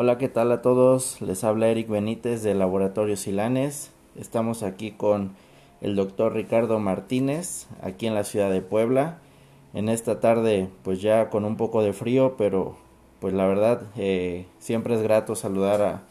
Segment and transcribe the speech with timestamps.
[0.00, 1.20] Hola, ¿qué tal a todos?
[1.20, 3.90] Les habla Eric Benítez del Laboratorio Silanes.
[4.16, 5.32] Estamos aquí con
[5.80, 9.18] el doctor Ricardo Martínez, aquí en la ciudad de Puebla.
[9.74, 12.76] En esta tarde, pues ya con un poco de frío, pero
[13.18, 16.02] pues la verdad eh, siempre es grato saludar a,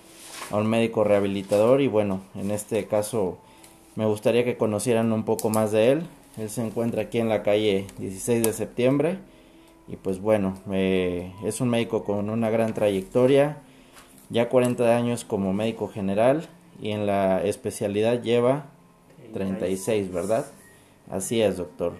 [0.51, 3.37] un médico rehabilitador y bueno, en este caso
[3.95, 6.03] me gustaría que conocieran un poco más de él.
[6.37, 9.19] Él se encuentra aquí en la calle 16 de septiembre
[9.87, 13.61] y pues bueno, eh, es un médico con una gran trayectoria,
[14.29, 16.47] ya 40 años como médico general
[16.81, 18.65] y en la especialidad lleva
[19.33, 20.45] 36, ¿verdad?
[21.09, 21.93] Así es, doctor.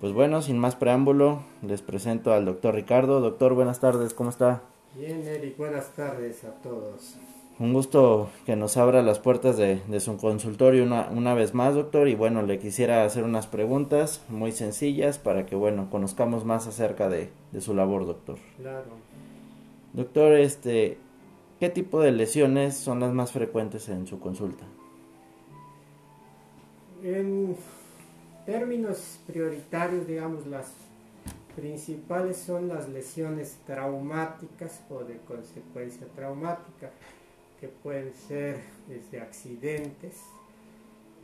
[0.00, 3.20] Pues bueno, sin más preámbulo, les presento al doctor Ricardo.
[3.20, 4.62] Doctor, buenas tardes, ¿cómo está?
[4.96, 7.16] Bien, Eric, buenas tardes a todos.
[7.58, 11.74] Un gusto que nos abra las puertas de, de su consultorio una, una, vez más,
[11.74, 12.08] doctor.
[12.08, 17.08] Y bueno, le quisiera hacer unas preguntas muy sencillas para que, bueno, conozcamos más acerca
[17.08, 18.38] de, de su labor, doctor.
[18.58, 18.86] Claro.
[19.92, 20.98] Doctor, este,
[21.60, 24.64] ¿qué tipo de lesiones son las más frecuentes en su consulta?
[27.02, 27.56] En
[28.46, 30.72] términos prioritarios, digamos, las
[31.54, 36.90] principales son las lesiones traumáticas o de consecuencia traumática
[37.60, 40.20] que pueden ser desde accidentes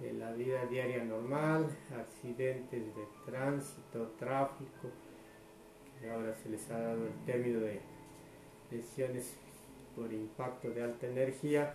[0.00, 1.66] de la vida diaria normal,
[1.98, 4.88] accidentes de tránsito, tráfico,
[6.00, 7.80] que ahora se les ha dado el término de
[8.70, 9.34] lesiones
[10.00, 11.74] por impacto de alta energía,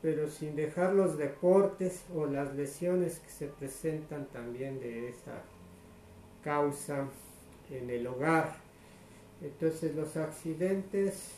[0.00, 5.42] pero sin dejar los deportes o las lesiones que se presentan también de esa
[6.42, 7.08] causa
[7.70, 8.54] en el hogar.
[9.42, 11.32] Entonces los accidentes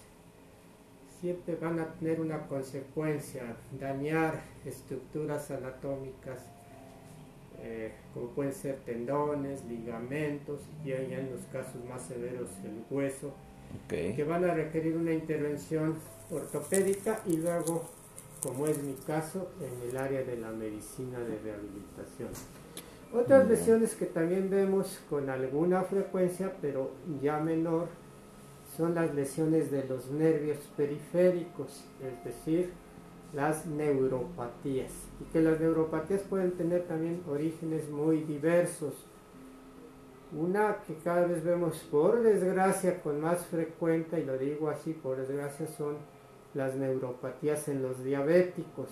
[1.21, 6.39] siempre van a tener una consecuencia, dañar estructuras anatómicas,
[7.61, 13.35] eh, como pueden ser tendones, ligamentos, y ya en los casos más severos el hueso,
[13.85, 14.15] Okay.
[14.15, 15.97] que van a requerir una intervención
[16.31, 17.85] ortopédica y luego,
[18.43, 22.31] como es mi caso, en el área de la medicina de rehabilitación.
[23.13, 26.91] Otras lesiones que también vemos con alguna frecuencia, pero
[27.23, 27.87] ya menor,
[28.77, 32.73] son las lesiones de los nervios periféricos, es decir,
[33.33, 34.91] las neuropatías.
[35.21, 38.95] Y que las neuropatías pueden tener también orígenes muy diversos.
[40.37, 45.17] Una que cada vez vemos por desgracia con más frecuente, y lo digo así por
[45.17, 45.97] desgracia, son
[46.55, 48.89] las neuropatías en los diabéticos.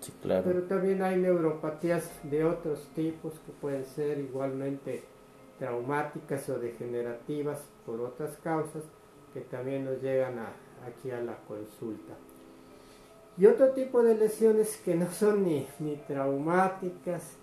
[0.00, 0.44] Sí, claro.
[0.44, 5.02] Pero también hay neuropatías de otros tipos que pueden ser igualmente
[5.58, 8.84] traumáticas o degenerativas por otras causas
[9.34, 10.52] que también nos llegan a,
[10.86, 12.14] aquí a la consulta.
[13.36, 17.36] Y otro tipo de lesiones que no son ni, ni traumáticas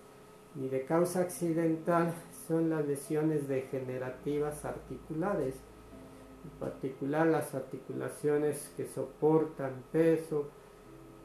[0.54, 2.12] ni de causa accidental
[2.46, 5.54] son las lesiones degenerativas articulares,
[6.44, 10.48] en particular las articulaciones que soportan peso,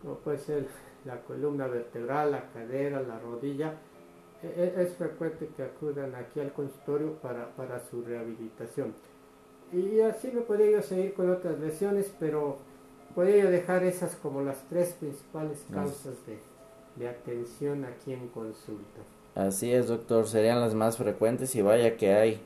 [0.02, 0.68] como puede ser
[1.06, 3.76] la columna vertebral, la cadera, la rodilla.
[4.42, 8.94] E- e- Es frecuente que acudan aquí al consultorio para, para su rehabilitación.
[9.72, 12.58] Y así me podría yo seguir con otras lesiones, pero
[13.16, 16.40] podría yo dejar esas como las tres principales causas de,
[16.98, 19.02] de atención aquí en consulta.
[19.36, 20.28] Así es, doctor.
[20.28, 22.42] Serían las más frecuentes y vaya que hay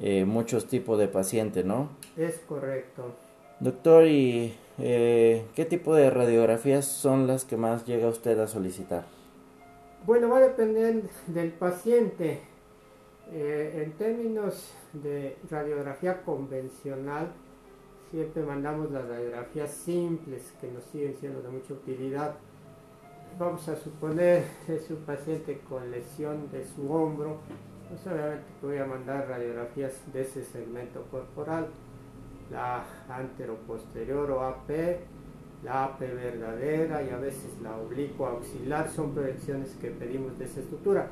[0.00, 1.88] eh, muchos tipos de paciente, ¿no?
[2.16, 3.14] Es correcto.
[3.60, 9.04] Doctor, ¿y eh, qué tipo de radiografías son las que más llega usted a solicitar?
[10.04, 12.42] Bueno, va a depender del paciente.
[13.32, 17.32] Eh, en términos de radiografía convencional,
[18.10, 22.34] siempre mandamos las radiografías simples que nos siguen siendo de mucha utilidad.
[23.38, 27.36] Vamos a suponer es un paciente con lesión de su hombro,
[27.86, 31.66] pues obviamente voy a mandar radiografías de ese segmento corporal,
[32.50, 34.70] la anteroposterior o AP,
[35.62, 40.60] la AP verdadera y a veces la oblicua auxiliar son proyecciones que pedimos de esa
[40.60, 41.08] estructura.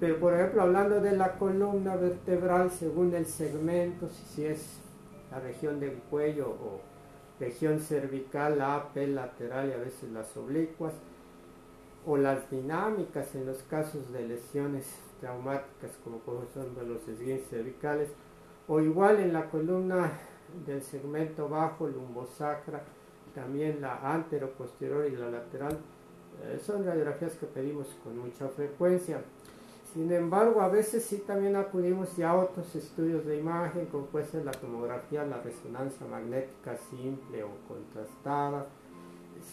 [0.00, 4.80] Pero por ejemplo, hablando de la columna vertebral, según el segmento, si es
[5.30, 6.80] la región del cuello o
[7.38, 10.94] región cervical, la AP lateral y a veces las oblicuas,
[12.06, 14.86] o las dinámicas en los casos de lesiones
[15.20, 16.20] traumáticas como
[16.52, 18.10] son los esguinces cervicales,
[18.68, 20.12] o igual en la columna
[20.66, 22.82] del segmento bajo, lumbosacra,
[23.34, 25.78] también la anteroposterior y la lateral,
[26.42, 29.22] eh, son radiografías que pedimos con mucha frecuencia.
[29.92, 34.26] Sin embargo, a veces sí también acudimos ya a otros estudios de imagen, como puede
[34.26, 38.66] ser la tomografía, la resonancia magnética simple o contrastada.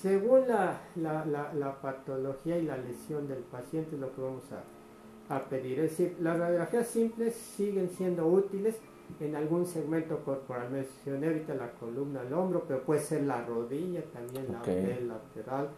[0.01, 4.43] Según la, la, la, la patología y la lesión del paciente es lo que vamos
[4.51, 5.79] a, a pedir.
[5.79, 8.75] Es decir, las radiografías simples siguen siendo útiles,
[9.19, 10.71] en algún segmento corporal.
[10.71, 15.69] Mencioné ahorita la columna, el hombro, pero puede ser la rodilla, también la piel lateral.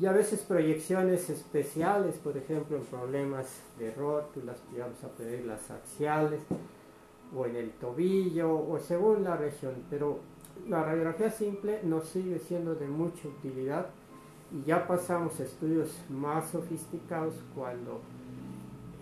[0.00, 5.70] Y a veces proyecciones especiales, por ejemplo, en problemas de rótulas, vamos a pedir las
[5.70, 6.40] axiales,
[7.36, 9.74] o en el tobillo, o según la región.
[9.88, 10.18] Pero
[10.68, 13.86] la radiografía simple nos sigue siendo de mucha utilidad
[14.52, 18.00] y ya pasamos a estudios más sofisticados cuando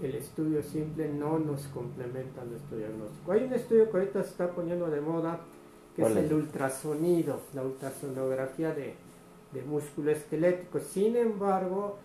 [0.03, 3.33] el estudio simple no nos complementa nuestro diagnóstico.
[3.33, 5.41] Hay un estudio que ahorita se está poniendo de moda,
[5.97, 8.95] que es el ultrasonido, la ultrasonografía de,
[9.53, 10.79] de músculo esquelético.
[10.79, 11.97] Sin embargo,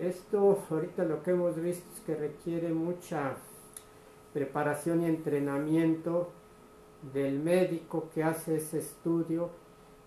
[0.00, 3.36] esto ahorita lo que hemos visto es que requiere mucha
[4.32, 6.30] preparación y entrenamiento
[7.12, 9.50] del médico que hace ese estudio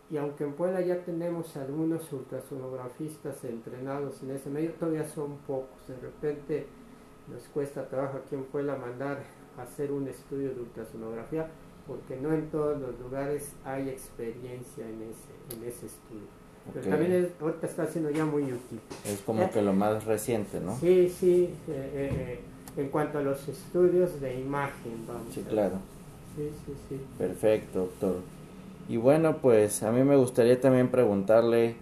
[0.09, 5.85] y aunque en Puebla ya tenemos algunos ultrasonografistas entrenados en ese medio, todavía son pocos.
[5.87, 6.65] De repente
[7.31, 9.23] nos cuesta trabajo aquí en Puebla mandar
[9.57, 11.49] a hacer un estudio de ultrasonografía
[11.85, 16.27] porque no en todos los lugares hay experiencia en ese, en ese estudio.
[16.73, 18.79] Pero también ahorita está siendo ya muy útil.
[19.05, 20.77] Es como eh, que lo más reciente, ¿no?
[20.77, 22.39] Sí, sí, eh, eh,
[22.75, 25.33] en cuanto a los estudios de imagen, vamos.
[25.33, 25.77] Sí, claro.
[26.37, 27.01] Sí, sí, sí.
[27.17, 28.15] Perfecto, doctor.
[28.87, 31.75] Y bueno, pues a mí me gustaría también preguntarle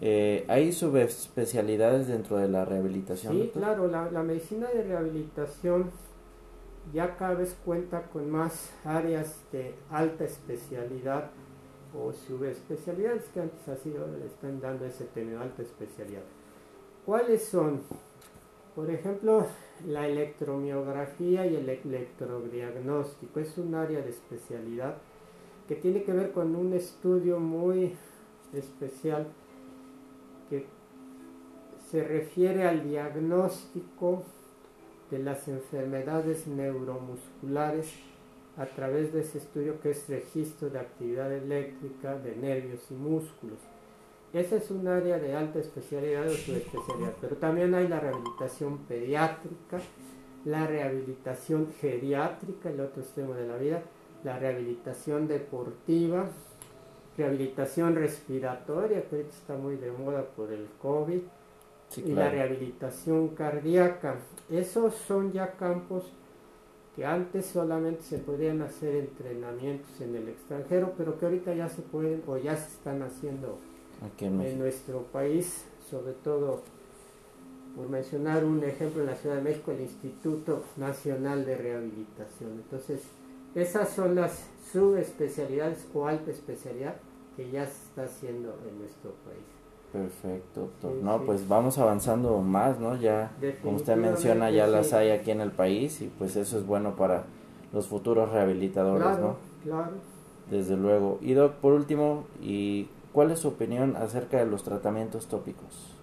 [0.00, 3.34] eh, ¿Hay subespecialidades dentro de la rehabilitación?
[3.34, 5.90] Sí, claro, la, la, medicina de rehabilitación
[6.94, 11.30] ya cada vez cuenta con más áreas de alta especialidad
[11.94, 16.22] o subespecialidades que antes así le están dando ese término, alta especialidad.
[17.04, 17.82] ¿Cuáles son?
[18.80, 19.46] Por ejemplo,
[19.86, 24.96] la electromiografía y el electrodiagnóstico es un área de especialidad
[25.68, 27.94] que tiene que ver con un estudio muy
[28.54, 29.26] especial
[30.48, 30.64] que
[31.90, 34.22] se refiere al diagnóstico
[35.10, 37.92] de las enfermedades neuromusculares
[38.56, 43.58] a través de ese estudio que es registro de actividad eléctrica de nervios y músculos.
[44.32, 49.80] Esa es un área de alta especialidad o subespecialidad, pero también hay la rehabilitación pediátrica,
[50.44, 53.82] la rehabilitación geriátrica, el otro extremo de la vida,
[54.22, 56.28] la rehabilitación deportiva,
[57.18, 61.20] rehabilitación respiratoria, que ahorita está muy de moda por el COVID,
[61.96, 64.16] y la rehabilitación cardíaca.
[64.48, 66.12] Esos son ya campos
[66.94, 71.82] que antes solamente se podían hacer entrenamientos en el extranjero, pero que ahorita ya se
[71.82, 73.58] pueden o ya se están haciendo
[74.18, 76.62] en, nuestro país, sobre todo
[77.76, 82.52] por mencionar un ejemplo en la Ciudad de México, el Instituto Nacional de Rehabilitación.
[82.52, 83.02] Entonces,
[83.54, 86.96] esas son las subespecialidades o alta especialidad
[87.36, 89.44] que ya se está haciendo en nuestro país.
[89.92, 90.92] Perfecto, doctor.
[91.02, 92.96] no, pues vamos avanzando más, ¿no?
[92.96, 93.32] Ya,
[93.62, 96.94] como usted menciona, ya las hay aquí en el país y pues eso es bueno
[96.94, 97.24] para
[97.72, 99.36] los futuros rehabilitadores, ¿no?
[99.64, 99.92] Claro.
[100.48, 101.18] Desde luego.
[101.20, 105.96] Y doc, por último, ¿y cuál es su opinión acerca de los tratamientos tópicos?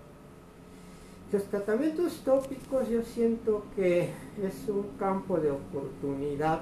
[1.31, 4.11] Los tratamientos tópicos yo siento que
[4.41, 6.61] es un campo de oportunidad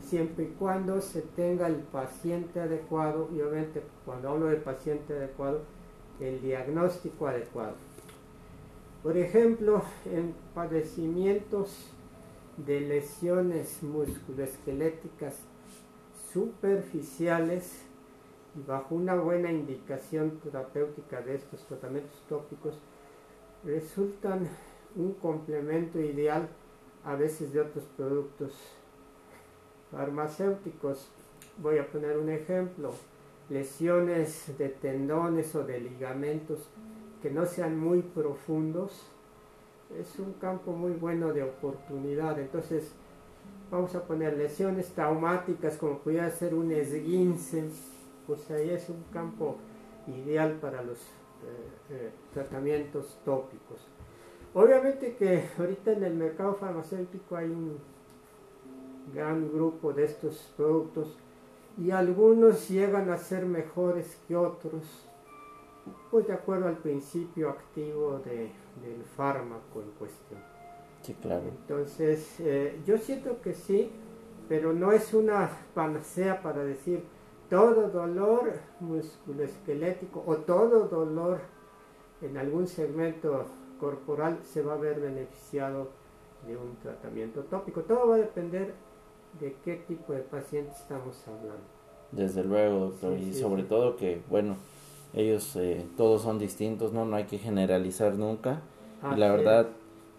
[0.00, 5.62] siempre y cuando se tenga el paciente adecuado y obviamente cuando hablo de paciente adecuado,
[6.20, 7.74] el diagnóstico adecuado.
[9.02, 11.88] Por ejemplo, en padecimientos
[12.56, 15.34] de lesiones musculoesqueléticas
[16.32, 17.82] superficiales
[18.66, 22.78] bajo una buena indicación terapéutica de estos tratamientos tópicos,
[23.64, 24.48] resultan
[24.94, 26.48] un complemento ideal
[27.04, 28.52] a veces de otros productos
[29.90, 31.08] farmacéuticos.
[31.58, 32.92] Voy a poner un ejemplo.
[33.48, 36.68] Lesiones de tendones o de ligamentos
[37.22, 39.06] que no sean muy profundos.
[40.00, 42.40] Es un campo muy bueno de oportunidad.
[42.40, 42.92] Entonces,
[43.70, 47.68] vamos a poner lesiones traumáticas como pudiera ser un esguince.
[48.26, 49.56] Pues ahí es un campo
[50.06, 51.04] ideal para los eh,
[51.90, 53.86] eh, tratamientos tópicos.
[54.54, 57.78] Obviamente que ahorita en el mercado farmacéutico hay un
[59.14, 61.16] gran grupo de estos productos
[61.78, 64.82] y algunos llegan a ser mejores que otros,
[66.10, 68.50] pues de acuerdo al principio activo de,
[68.82, 70.40] del fármaco en cuestión.
[71.02, 71.44] Sí, claro.
[71.48, 73.90] Entonces, eh, yo siento que sí,
[74.48, 77.04] pero no es una panacea para decir
[77.48, 81.40] todo dolor musculoesquelético o todo dolor
[82.22, 83.46] en algún segmento
[83.78, 85.88] corporal se va a ver beneficiado
[86.46, 87.82] de un tratamiento tópico.
[87.82, 88.74] Todo va a depender
[89.40, 91.64] de qué tipo de paciente estamos hablando.
[92.12, 94.56] Desde luego, doctor, y sobre todo que, bueno,
[95.12, 97.04] ellos eh, todos son distintos, ¿no?
[97.04, 98.62] No hay que generalizar nunca.
[99.14, 99.68] y la verdad,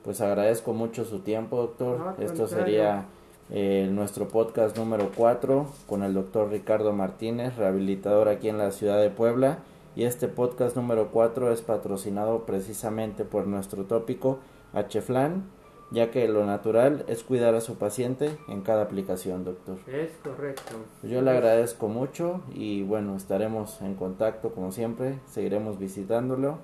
[0.03, 2.15] pues agradezco mucho su tiempo, doctor.
[2.19, 3.05] Esto sería
[3.49, 8.99] eh, nuestro podcast número 4 con el doctor Ricardo Martínez, rehabilitador aquí en la ciudad
[9.01, 9.59] de Puebla.
[9.95, 14.39] Y este podcast número 4 es patrocinado precisamente por nuestro tópico
[14.73, 15.49] HFLAN,
[15.91, 19.77] ya que lo natural es cuidar a su paciente en cada aplicación, doctor.
[19.87, 20.75] Es correcto.
[21.01, 26.57] Pues yo le agradezco mucho y bueno, estaremos en contacto como siempre, seguiremos visitándolo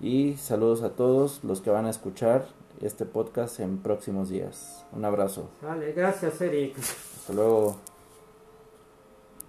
[0.00, 2.46] y saludos a todos los que van a escuchar
[2.80, 4.84] este podcast en próximos días.
[4.92, 5.50] Un abrazo.
[5.62, 6.78] Vale, gracias Eric.
[6.78, 7.89] Hasta luego.